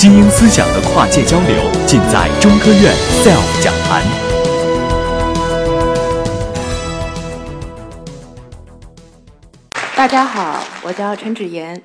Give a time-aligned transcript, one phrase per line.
[0.00, 2.90] 精英思想的跨界交流，尽在中科院
[3.22, 4.02] SELF 讲坛。
[9.94, 11.82] 大家好，我叫陈芷妍，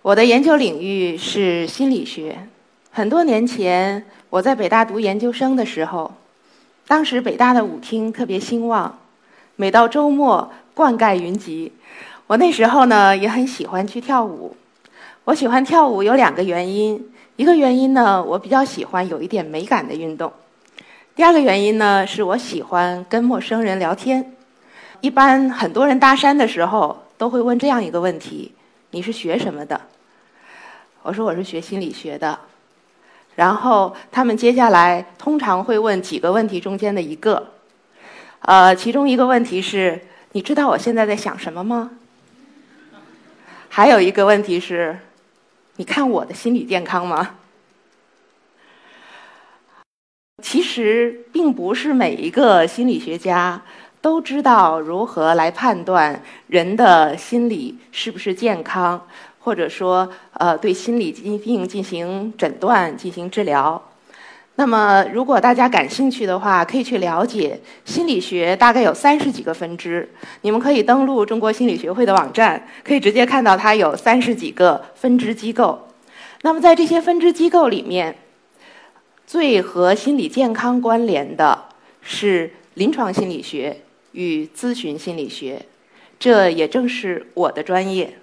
[0.00, 2.48] 我的研究领域是心理学。
[2.90, 6.14] 很多年前，我在北大读研究生的时候，
[6.88, 8.98] 当时北大的舞厅特别兴旺，
[9.56, 11.74] 每到周末灌溉云集。
[12.26, 14.56] 我那时候呢，也很喜欢去跳舞。
[15.24, 20.30] 我喜欢跳舞有两个原因，一个原因呢，我比较喜欢有一点美感的运动；
[21.16, 24.32] 第二个原因呢，是我喜欢跟陌生人聊天。
[25.00, 28.52] 一般很多人搭讪的时候都会问这样一个问题
[28.92, 29.80] ：“你是学什么的？”
[31.02, 32.38] 我说：“我是学心理学的。”
[33.34, 37.50] 然后他们接下来通常会问几个问题中间的一个，
[38.42, 41.90] 呃，其中一个问题是：“你知道我现在在想什么吗？”
[43.68, 44.96] 还有一个问题是，
[45.76, 47.36] 你看我的心理健康吗？
[50.42, 53.60] 其实并不是每一个心理学家
[54.00, 59.06] 都知道如何来判断人的心理是不是健康，
[59.40, 63.82] 或者说，呃，对心理疾病进行诊断、进行治疗。
[64.56, 70.08] 那么，如果大家感兴趣的话，可以去了解心理学，大概有三十几个分支。
[70.42, 75.88] 你们可以登录中国心理学会的网站，可以直接看到它有三十几个分支机构。
[76.42, 78.16] 那么，在这些分支机构里面，
[79.26, 81.64] 最和心理健康关联的
[82.00, 83.80] 是临床心理学
[84.12, 85.66] 与咨询心理学，
[86.20, 88.18] 这也正是我的专业。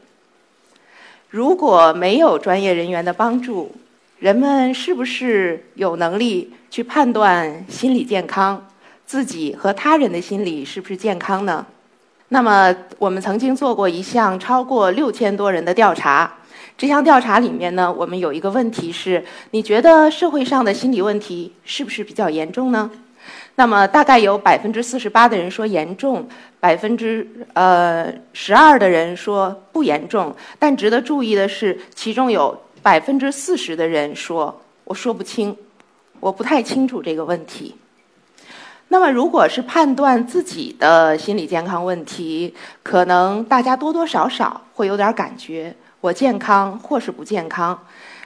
[1.30, 3.76] 如果没有专业人员的帮助，
[4.22, 8.68] 人们是不是有能力去判断心理健康，
[9.04, 11.66] 自己和他人的心理是不是健康呢？
[12.28, 16.32] 那么，我们曾经做过一项超过六千多人的调查。
[16.78, 22.92] 这项调查里面呢，我们有一个问题是：你觉得社会上的心理问题是不是比较严重呢？
[23.56, 26.30] 那么，大概有百分之四十八的人说严重，
[26.60, 30.36] 百分之呃十二的人说不严重。
[30.60, 32.56] 但值得注意的是，其中有。
[32.82, 35.56] 百分之四十的人说：“我说不清，
[36.20, 37.76] 我不太清楚这个问题。”
[38.90, 42.54] 那么，如果是判断自己的心理健康问题，
[42.84, 47.80] 可能大家多多少少会有点感觉，我健康或是不健康。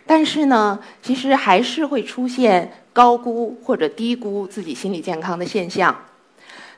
[0.08, 5.96] 但是呢，其实还是会出现高估或者低估自己心理健康的现象。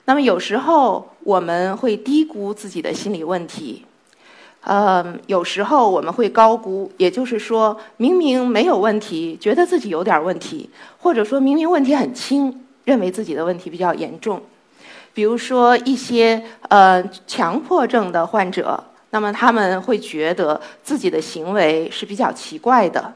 [0.05, 3.85] 那么，有时候我们会低估自己的心理问题。
[4.67, 10.69] 呃，有时候我们会高估，也就是说明明没有问题，觉得自己有点问题，
[10.99, 14.41] 或者说明明问题很轻，认为自己的问题比较严重。
[15.13, 23.13] 比如说一些呃强迫症的患者，那么他们会觉得自己的行为是比较奇怪的，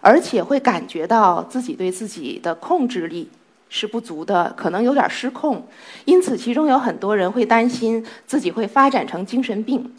[0.00, 3.28] 而且会感觉到自己对自己的控制力
[3.68, 5.66] 是不足的，可能有点失控。
[6.06, 9.92] 因此，其中有很多人会担心自己会发展成精神病。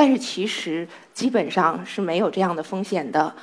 [0.00, 3.34] 但是其实基本上是没有这样的风险的。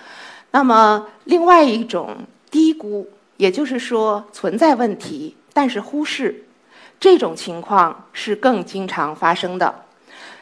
[0.49, 2.17] 那么，另外一种
[2.49, 3.07] 低估，
[3.37, 6.45] 也就是说存在问题，但是忽视，
[6.99, 9.83] 这种情况是更经常发生的。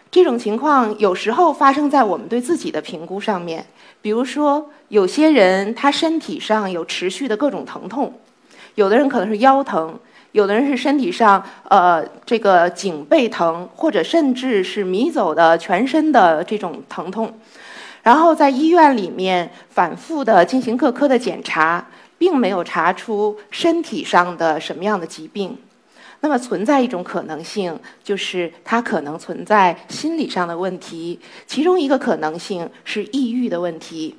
[0.10, 3.66] 这种情况有时候发生在我们对自己的评估上面，
[4.02, 8.22] 比如说有些人他身体上有持续的各种疼痛，
[8.76, 10.00] 有的人可能是腰疼。
[10.36, 17.34] 有的人是身体上，呃，这个颈背疼，或者甚至是迷走的全身的这种疼痛，
[18.04, 21.88] 然后在医院里面反复的进行各科的检查，
[22.18, 25.58] 并没有查出身体上的什么样的疾病，
[26.20, 31.18] 那么存在一种可能性，就是他可能存在心理上的问题，
[31.48, 34.14] 其中一个可能性是抑郁的问题。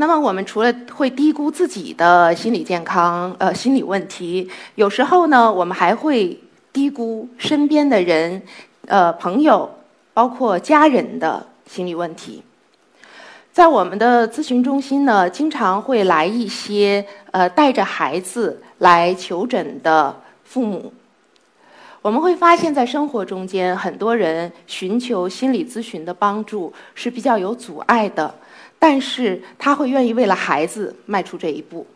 [0.00, 6.40] 那么，我们除了会低估自己的心理健康、呃心理问题，有时候呢，我们还会
[6.72, 8.40] 低估身边的人、
[8.86, 9.68] 呃朋友，
[10.14, 12.42] 包括家人的心理问题。
[13.52, 20.90] 在我们的咨询中心呢，经常会来一些呃带着孩子来求诊的父母。
[22.00, 28.34] 我们会发现，在生活中间，很多人寻求心理咨询的帮助是比较有阻碍的。
[28.80, 31.86] 但是他会愿意为了孩子迈出这一步。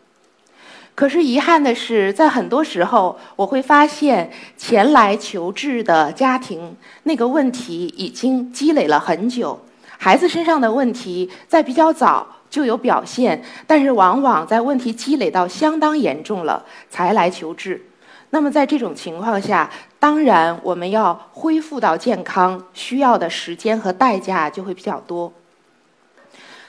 [0.93, 6.73] 可是遗憾的是，在很多时候，我会发现前来求治的家庭
[7.03, 9.59] 那个问题已经积累了很久，
[9.97, 17.85] 孩子身上的问题在比较早就有表现，但是往往在问题积累到相当严重了才来求治。
[18.29, 25.33] 那么在这种情况下，当然我们要恢复到健康需要的时间和代价就会比较多。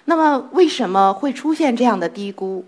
[0.06, 2.64] 那么为什么会出现这样的低估？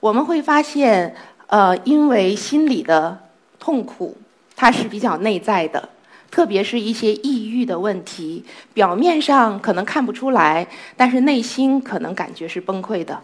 [0.00, 1.14] 我们会发现，
[1.46, 3.18] 呃，因为心理的
[3.58, 4.16] 痛苦，
[4.54, 5.88] 它是比较内在的。
[6.30, 10.66] 特别是一些抑郁的问题，表面上可能看不出来，
[10.96, 13.18] 但是内心可能感觉是崩溃的。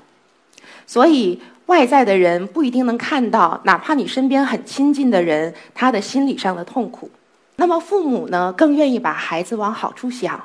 [0.87, 7.09] 所以外在的人不一定能看到，哪怕你身边很亲近的人，他的心理上的痛苦。
[7.57, 10.41] 那么父母呢，更愿意把孩子往好处想。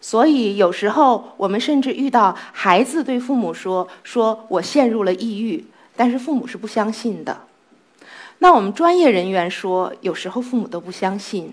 [0.00, 5.64] 所以有时候我们甚至遇到孩子对父母说：“说我陷入了抑郁。”
[5.94, 7.42] 但是父母是不相信的。
[8.38, 11.52] 那我们专业人员说，有时候父母都不相信。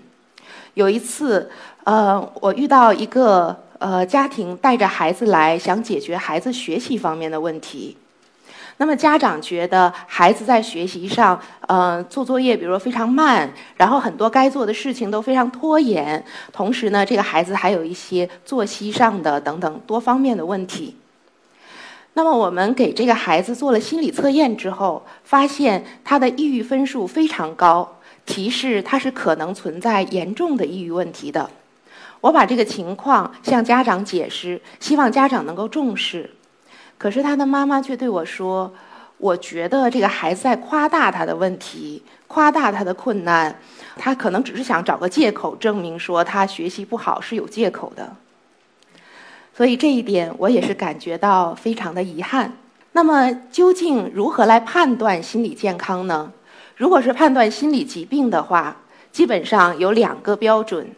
[0.72, 1.50] 有一次，
[1.84, 7.98] 呃，我遇到一个呃家庭带着孩子来，想解决孩子学习方面的问题。
[8.78, 20.96] 那么家长觉得孩子在学习上，呃，做作业比如说非常慢，然后很多该做的事情都非常拖延，同时呢，这个孩子还有一些作息上的等等多方面的问题。
[22.14, 27.96] 那么我们给这个孩子做了心理测验之后，发现他的抑郁分数非常高。
[28.26, 31.48] 提示他是可能存在严重的抑郁问题的，
[32.20, 36.28] 我把这个情况向家长解释，希望家长能够重视。
[36.98, 38.70] 可是他的妈妈却对我说
[39.18, 43.56] ：“我觉得这个孩子在夸大他的问题，夸大他的困难，
[43.96, 48.16] 他可能只是想找个借口证明说他学习不好是有借口的。”
[49.56, 52.52] 所以这一点我也是感觉到非常的遗憾。
[52.92, 56.32] 那么究竟如何来判断心理健康呢？
[56.76, 58.76] 如果是判断心理疾病的话，
[59.12, 60.88] 基本上有两个标准，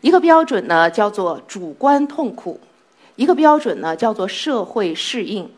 [0.00, 2.60] 一个标准呢叫做主观痛苦，
[3.16, 5.50] 一个标准呢叫做社会适应。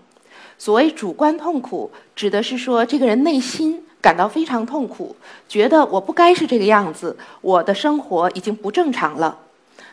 [0.59, 5.15] 所谓主观痛苦，指的是说这个人内心感到非常痛苦，
[5.49, 9.39] 觉得我不该是这个样子，我的生活已经不正常了。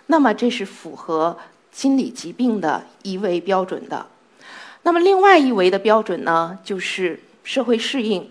[0.07, 1.38] 那么这是符合
[1.71, 4.06] 心理疾病的一维标准的。
[4.83, 8.30] 那么另外一维的标准呢，就是社会适应。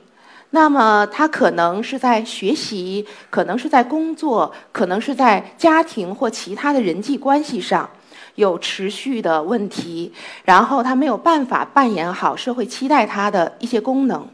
[0.50, 7.88] 那么他可能是在学习，可能是在工作，可能是在家庭或其他的人际关系上
[8.34, 10.12] 有持续的问题，
[10.44, 14.26] 然后他没有办法扮演好社会期待他的一些功能。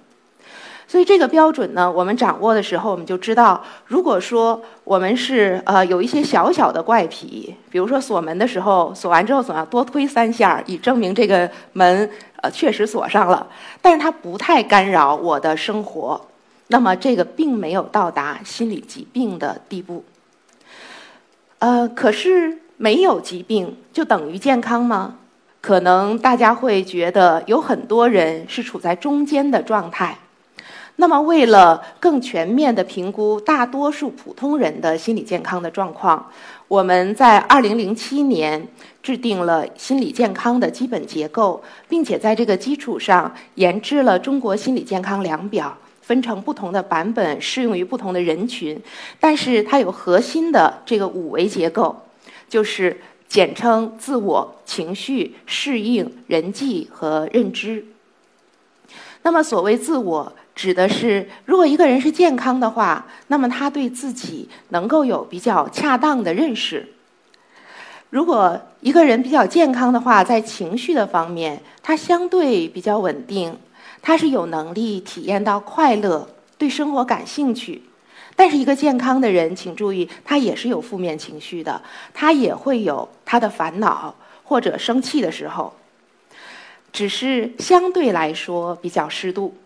[0.91, 12.11] 所以这个标准呢，我们掌握的时候，我们就知道，如果说我们是呃有一些小小的怪癖，比如说锁门的时候，锁完之后总要多推三下，以证明这个门
[12.41, 13.47] 呃确实锁上了，
[13.83, 16.19] 但是它不太干扰我的生活，
[16.69, 20.03] 那么这个并没有到达心理疾病的地步。
[21.59, 25.17] 呃，可是没有疾病就等于健康吗？
[25.61, 30.17] 可能大家会觉得有很多人是处在中间的状态。
[31.01, 36.25] 那么，为了更全面的评估大多数普通人的心理健康的状况，
[36.67, 38.67] 我们在2007年
[39.03, 48.81] 制定了心理健康的基本结构，并且在这个基础上研制了中国心理健康量表，分成不同的版本，适用于不同的人群。
[49.21, 51.95] 但是它有核心的这个五维结构，
[52.49, 57.85] 就是简称自我、情绪、适应、人际和认知。
[59.23, 60.33] 那么，所谓自我。
[60.55, 66.95] 指的是，如果一个人是健康的话，那么他对自己能够有比较恰当的认识。
[68.11, 73.57] 如果一个人比较健康的话，在情绪的方面，他相对比较稳定，
[74.03, 77.83] 他是有能力体验到快乐，对生活感兴趣。
[78.41, 81.83] 但是，一个健康的人，请注意，他也是有负面情绪的，
[82.15, 84.15] 他也会有他的烦恼
[84.45, 85.75] 或者生气的时候，
[86.93, 89.57] 只是相对来说比较适度。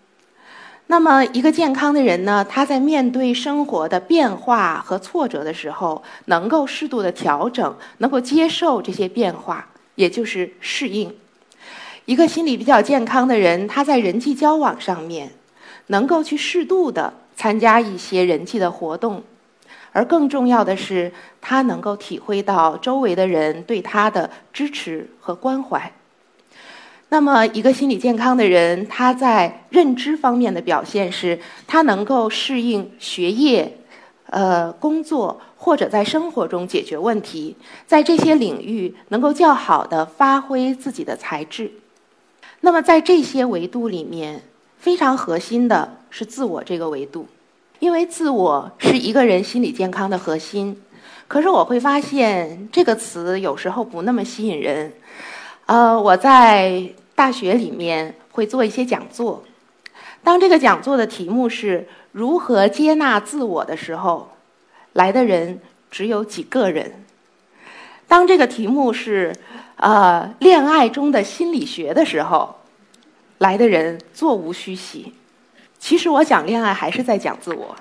[0.86, 11.14] 那么，一个健康的人呢，他在面对生活的变化和挫折的时候，能够适度的调整，能够接受这些变化，也就是适应。
[12.06, 15.30] 一个心理比较健康的人，他在人际交往上面，
[15.88, 19.20] 能够去适度的参加一些人际的活动，
[19.90, 25.92] 而更重要的是，他能够体会到周围的人对他的支持和关怀。
[27.08, 33.76] 那么，一个心理健康的人，他在认知方面的表现是，他能够适应学业、
[34.26, 37.56] 呃工作或者在生活中解决问题，
[37.88, 41.72] 在这些领域能够较好的发挥自己的才智。
[42.60, 44.42] 那么，在这些维度里面，
[44.78, 47.26] 非常核心的是自我这个维度，
[47.80, 50.80] 因为自我是一个人心理健康的核心。
[51.26, 54.92] 可是，我会发现这个词有时候不那么吸引人。
[55.66, 56.92] 呃，我在。
[57.14, 59.44] 大学里面会做一些讲座，
[60.24, 64.32] 当这个讲座的题目是如何接纳自我的时候，
[64.94, 67.04] 来的人只有几个人。
[68.08, 69.36] 当这个题目是
[69.76, 72.56] 呃恋爱中的心理学的时候，
[73.38, 75.12] 来的人座无虚席。
[75.82, 77.74] 其实我讲恋爱还是在讲自我。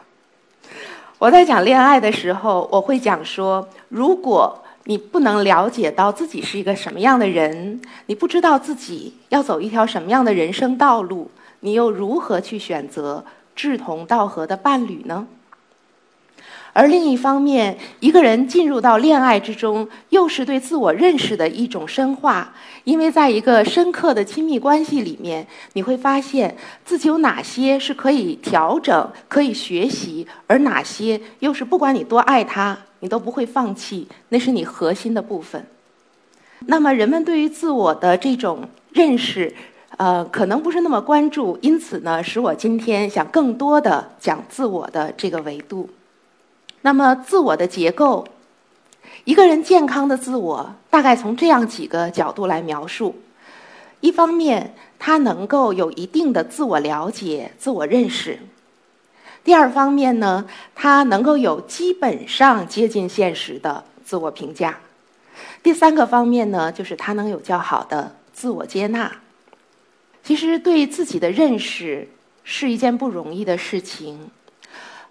[1.20, 11.30] 我在讲恋爱的时候，我会讲说，如果你不能了解到自己是一个什么样的人，你不知道自己要走一条什么样的人生道路，
[11.60, 13.24] 你又如何去选择
[13.56, 15.28] 志同道合的伴侣呢？
[16.74, 22.54] 而另一方面，一个人进入到恋爱之中，又是对自我认识的一种深化。
[22.84, 35.64] 因为在一个深刻的亲密关系里面，你会发现自己有哪些是可以调整、可以学习，而哪些又是不管你多爱他，你都不会放弃，那是你核心的部分。
[36.68, 39.54] 那么，人们对于自我的这种认识，
[39.98, 45.88] 呃，可能不是那么关注，因此呢，使我今天想更多的讲自我的这个维度。
[46.84, 48.28] 那么，自我的结构，
[49.24, 53.16] 一个人健康的自我，大概从这样几个角度来描述：
[54.00, 58.38] 一方面，他能够有一定的自我了解、自我认识；
[59.44, 64.74] 第二方面呢，他能够有基本上接近现实的自我评价；
[65.62, 69.12] 第三个方面呢，就是他能有较好的自我接纳。
[70.24, 72.08] 其实，对自己的认识
[72.44, 74.32] 是一件不容易的事情。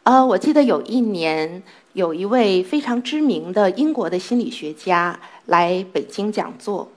[0.02, 6.88] 呃，我记得有一年，有一位非常知名的英国的心理学家来北京讲座，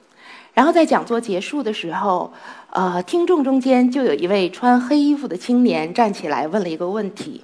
[0.53, 2.31] 然后在讲座结束的时候，
[2.69, 7.43] 呃，听众中间就有一位穿黑衣服的青年站起来问了一个问题。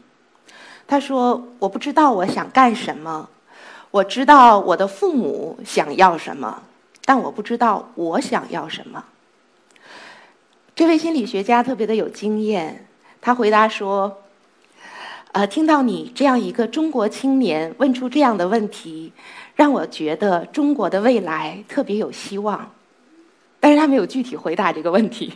[0.87, 3.29] 他说：“我不知道我想干什么，
[3.91, 6.63] 我知道我的父母想要什么，
[7.03, 9.03] 但我不知道我想要什么。”
[10.73, 12.87] 这位心理学家特别的有经验，
[13.19, 14.21] 他回答说。
[15.31, 19.13] 呃，听到你这样一个中国青年问出这样的问题，
[19.55, 22.71] 让我觉得中国的未来特别有希望。
[23.59, 25.33] 但是他没有具体回答这个问题。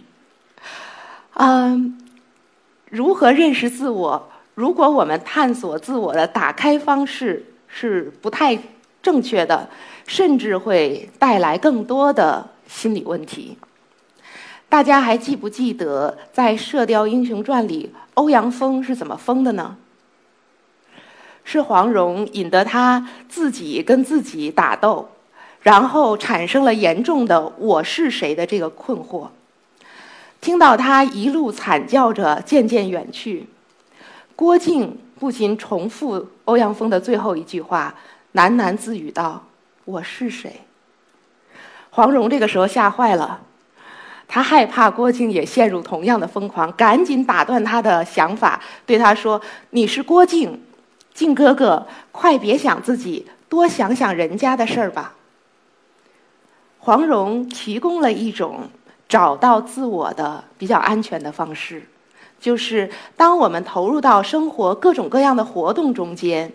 [1.36, 2.00] 嗯，
[2.90, 4.30] 如何认识自我？
[4.56, 8.58] 如果我们探索自我的打开方式是不太
[9.02, 9.70] 正确的，
[10.08, 13.58] 甚至会带来更多的心理问题。
[14.70, 19.78] 大家还记不记得在《射雕英雄传》里，欧阳锋是怎么疯的呢？
[21.44, 25.10] 是黄蓉引得他自己跟自己打斗，
[25.62, 29.28] 然后产生了严重的“我是谁”的这个困惑。
[30.40, 33.48] 听到他一路惨叫着渐渐远去，
[34.36, 37.94] 郭靖不禁重复欧阳锋的最后一句话，
[38.34, 39.42] 喃喃自语道
[39.86, 40.62] ：“我是谁？”
[41.92, 43.40] 黄蓉这个时候吓坏了，
[44.28, 49.40] 她害怕郭靖也陷入同样的疯狂，赶紧打断他的想法，对他说
[49.72, 50.60] ：“你是郭靖。”
[51.14, 55.14] 靖哥哥，快别想自己，多想想人家的事儿吧。
[56.80, 58.70] 黄蓉提供了一种
[59.08, 61.84] 找到自我的比较安全的方式，
[62.42, 66.52] 就是当我们投入到生活各种各样的活动中间，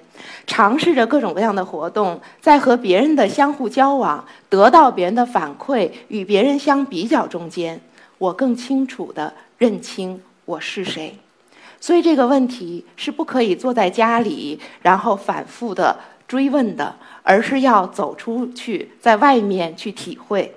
[0.46, 7.80] 尝试着各种各样的活动，在和别人的相互交往、得到别人的反馈、与别人相比较中间，
[8.18, 11.16] 我更清楚的认清我是谁。
[11.80, 20.54] 所以这个问题是不可以坐在家里，然后反复的追问的，而是要走出去，在外面去体会。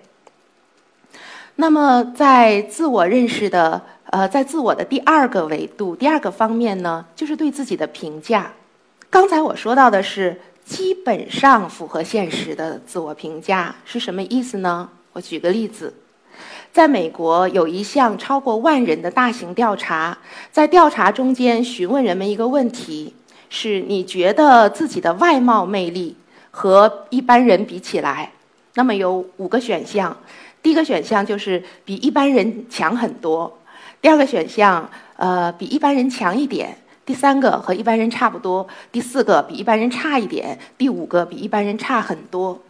[1.56, 8.52] 那么，在自我认识的，呃，在自我的第二个维度、第二个方面呢，就是对自己的评价。
[9.10, 14.90] 刚才我说到的是基本上符合现实的自我评价是什么意思呢？
[15.14, 15.94] 我举个例子。
[16.72, 20.18] 在美国有一项超过万人的大型调查，
[20.54, 23.14] 在调查中间询问人们一个问题：
[23.50, 26.16] 是你觉得自己的外貌魅力
[26.50, 28.32] 和一般人比起来，
[28.76, 30.16] 那么有五个选项。
[30.64, 33.52] 第一个选项就是比一般人强很多；
[34.02, 36.70] 第二个选项，呃，比一般人强一点；
[37.06, 42.62] 第三个和一般人差不多；第四个比一般人差一点；第五个比一般人差很多。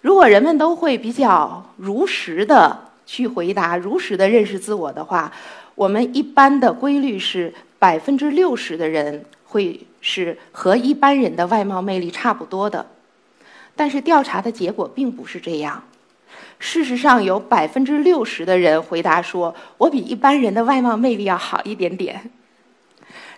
[0.00, 5.30] 如果人们都会比较如实的去回答、如实的认识自我的话，
[5.74, 12.86] 我们一般的规律是百分之六十的人会是和一般人的外貌魅力差不多的。
[13.76, 15.82] 但是调查的结果并不是这样。
[16.58, 22.30] 事实上，有百分之六十的人回答说：“我比一般人的外貌魅力要好一点点。”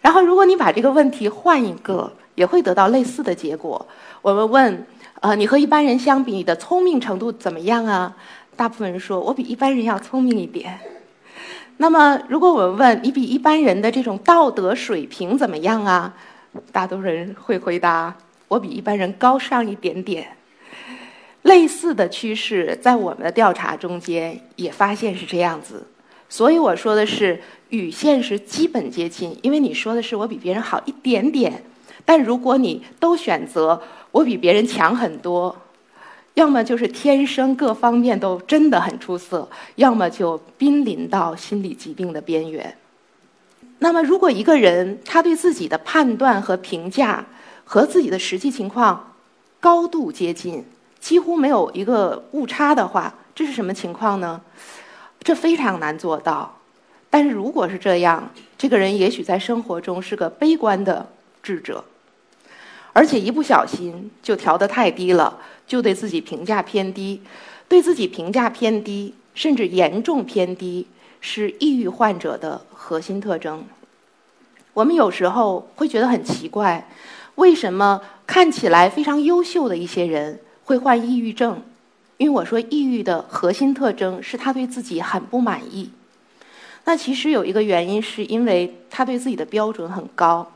[0.00, 3.86] 然后，如果你把这个问题换一个，也会得到类似的结果。
[4.22, 4.86] 我们问。
[5.20, 8.14] 呃，你和一般人相比，你的聪明程度怎么样啊？
[8.56, 10.78] 大部分人说我比一般人要聪明一点。
[11.76, 16.14] 那么，如果我问你比一般人的这种道德水平怎么样啊？
[16.72, 18.16] 大多数人会回答
[18.48, 20.26] 我比一般人高尚一点点。
[21.42, 25.86] 类似的趋势在我们的调查中间也发现是这样子。
[26.28, 31.62] 所以我说的是与现实基本接近，因为你说的是我比别人好一点点，
[32.04, 35.54] 但如果你都选择我比别人强很多，
[36.36, 42.76] 要么就是天生各方面都真的很出色，要么就濒临到心理疾病的边缘。
[43.78, 47.24] 那么，如果一个人他对自己的判断和评价
[47.64, 49.14] 和自己的实际情况
[49.60, 50.62] 高度接近，
[51.00, 54.38] 几乎没有一个误差的话，这是什么情况呢？
[55.22, 56.58] 这非常难做到，
[57.08, 61.08] 但是如果是这样，这个人也许在生活中是个悲观的
[61.42, 61.82] 智者，
[62.96, 67.20] 而且一不小心就调得太低了，就对自己评价偏低，
[67.68, 70.86] 对自己评价偏低，甚至严重偏低，
[71.20, 73.66] 是抑郁患者的核心特征。
[74.72, 76.88] 我们有时候会觉得很奇怪，
[77.34, 81.60] 为什么看起来非常优秀的一些人会患抑郁症？
[82.16, 85.90] 因为我说，抑郁的核心特征是他对自己很不满意。
[86.86, 90.50] 那其实有一个原因，是因为他对自己的标准很高。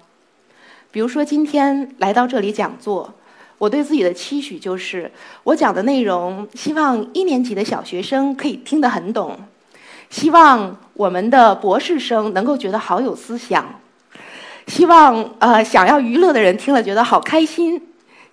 [0.92, 3.14] 比如说，今天来到这里讲座，
[3.58, 5.10] 我对自己的期许就是，
[5.44, 9.38] 我讲的内容希望一年级的小学生可以听得很懂，
[10.08, 13.64] 希望我们的博士生能够觉得好有思想，
[14.66, 17.80] 希望呃想要娱乐的人听了觉得好开心。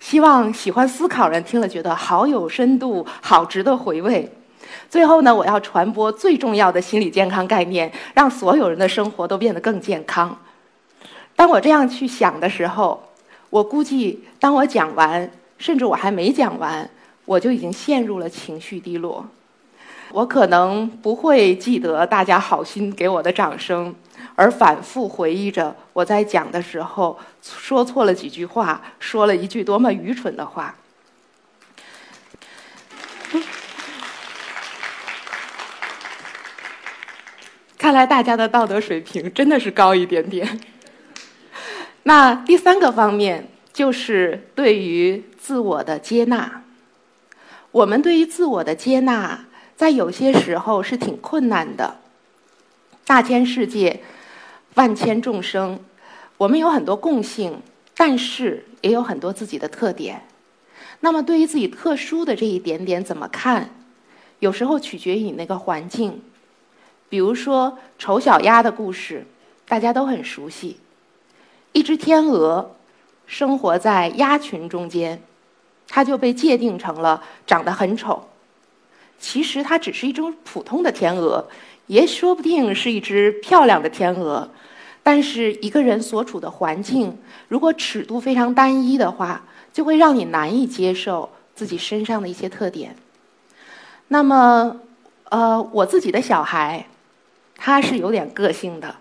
[0.00, 4.28] 希望喜欢思考人听了觉得好有深度，好值得回味。
[4.88, 10.36] 最后呢，我要传播最重要的心理健康概念，让所有人的生活都变得更健康。
[11.38, 13.00] 当我这样去想的时候，
[13.48, 16.90] 我估计当我讲完，甚至我还没讲完，
[17.24, 19.24] 我就已经陷入了情绪低落。
[20.10, 23.94] 我可能不会记得大家好心给我的掌声。
[24.34, 30.74] 而反复回忆着我在讲的时候说错了几句话，说了一句多么愚蠢的话。
[37.78, 40.60] 看来大家的道德水平真的是高一点点。
[42.08, 46.64] 那第三个方面就是对于自我的接纳。
[47.70, 49.44] 我们对于自我的接纳，
[49.76, 51.98] 在有些时候是挺困难的。
[53.04, 54.00] 大千世界。
[54.74, 55.80] 万千众生，
[56.38, 57.60] 我们有很多共性，
[57.94, 60.22] 但是也有很多自己的特点。
[61.00, 63.68] 那么，对于自己特殊的这一点点怎么看？
[64.38, 66.22] 有时候取决于你那个环境。
[67.10, 69.26] 比如说，丑小鸭的故事，
[69.66, 70.78] 大家都很熟悉。
[71.72, 72.74] 一只天鹅
[73.26, 75.22] 生活在鸭群中间，
[75.88, 78.28] 它就被界定成了长得很丑。
[79.18, 81.48] 其实，它只是一种普通的天鹅，
[81.86, 84.48] 也说不定是一只漂亮的天鹅。
[85.02, 87.16] 但是一个人所处的环境，
[87.48, 92.94] 如果尺度非常单一的话，就会让你难以接受自己身上的一些特点。
[94.08, 94.76] 那么，
[95.30, 96.86] 呃，我自己的小孩，
[97.56, 98.94] 他是有点个性的。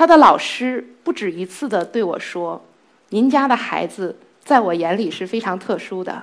[0.00, 2.64] 他的老师不止一次的对我说
[3.10, 6.22] ：“您家的孩子在我眼里是非常特殊的。”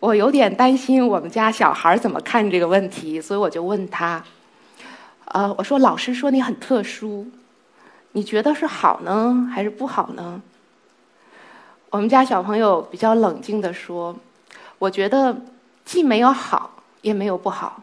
[0.00, 4.24] 我有点担心我们家小孩怎么看这个问题，所以我就问他
[5.28, 7.30] ：“呃，我说老师说你很特殊。”
[8.12, 10.40] 你觉得是好呢，还是不好呢？
[11.90, 14.16] 我们家小朋友比较冷静的说
[14.80, 15.36] ：“我觉得
[15.84, 17.82] 既没有好，也没有不好。”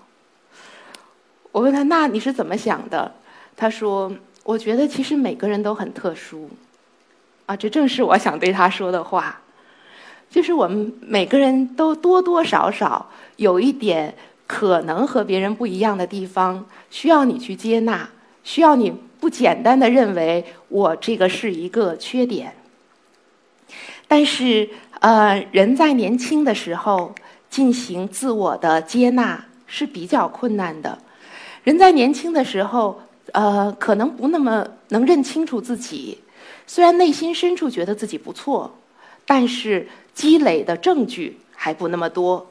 [1.53, 3.13] 我问他：“那你是怎么想的？”
[3.55, 4.11] 他说
[4.49, 6.49] ：“我觉得其实每个人都很特殊。”
[7.45, 9.41] 啊，这正是我想对他说的话，
[10.29, 14.15] 就是我们每个人都多多少少有一点
[14.47, 18.09] 可能和别人不一样的地方，需要你去接纳，
[18.43, 18.93] 需要你。
[19.19, 22.55] 不简单的认为我这个是一个缺点，
[24.07, 24.69] 但是
[25.01, 27.13] 呃，人在年轻的时候
[27.49, 30.97] 进行自我的接纳是比较困难的。
[31.65, 33.01] 人在年轻的时候，
[33.33, 36.19] 呃，可能不那么能认清楚自己，
[36.67, 38.75] 虽然内心深处觉得自己不错，
[39.25, 42.49] 但是积累的证据还不那么多。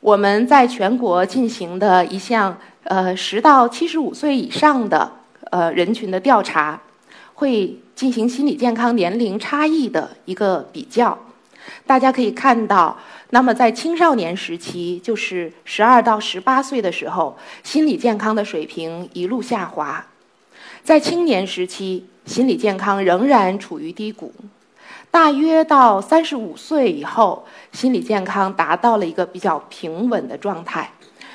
[0.00, 5.12] 我们在全国进行的一项呃，十到七十五岁以上的。
[5.50, 6.78] 呃，人群的调查
[7.34, 11.16] 会进行心理健康年龄差异的一个比较。
[11.86, 12.96] 大家可以看到，
[13.30, 20.04] 那么在青少年时期，就是十二到十八岁的时候，心理健康的水平一路下滑；
[20.82, 24.32] 在青年时期，心理健康仍然处于低谷。
[25.10, 30.90] 大约到三十五岁以后，心理健康达到了一个比较平稳的状态。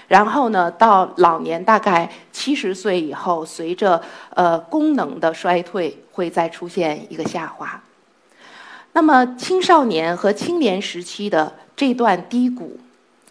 [0.08, 4.02] 然后呢，到老年大概七十岁以后，随着
[4.36, 7.82] 呃功能的衰退，会再出现一个下滑。
[8.94, 12.80] 那么青少年和青年时期的这段低谷。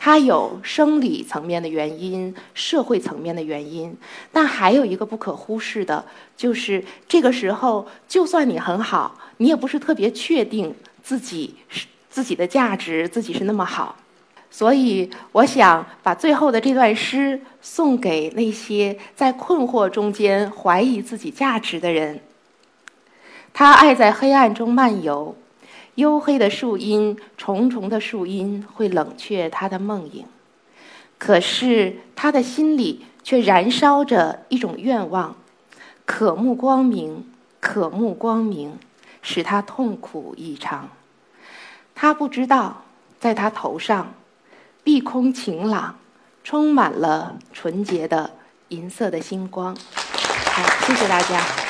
[0.02, 3.94] 它有生理层面的原因，社会层面的原因，
[4.32, 6.02] 但还有一个不可忽视的，
[6.38, 13.94] 就是这个时候，就算你很好，你也不是特别确定自己是自己的价值，自己是那么好。
[14.50, 22.20] 所以，我想把最后的这段诗送给那些在困惑中间怀疑自己价值的人。
[23.52, 25.36] 他爱在黑暗中漫游。
[25.96, 30.24] 黝黑的树荫，重重的树荫会冷却他的梦影，
[31.18, 35.36] 可是他的心里却燃烧着一种愿望，
[36.06, 38.78] 渴慕光明，渴慕光明，
[39.20, 40.88] 使他痛苦异常。
[41.94, 42.84] 他不知道，
[43.18, 44.14] 在他头上，
[44.82, 45.96] 碧空晴朗，
[46.42, 48.30] 充满了纯洁的
[48.68, 49.76] 银色的星光。
[49.76, 51.69] 好，谢谢大家。